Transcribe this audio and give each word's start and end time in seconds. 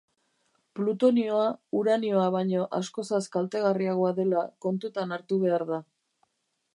Plutonioa 0.77 1.43
uranioa 1.81 2.23
baino 2.37 2.63
askozaz 2.79 3.21
kaltegarriagoa 3.37 4.13
dela 4.21 4.41
kontutan 4.67 5.17
hartu 5.19 5.39
behar 5.45 5.67
da. 5.75 5.83